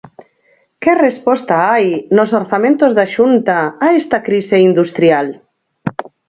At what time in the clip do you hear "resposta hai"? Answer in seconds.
1.07-1.87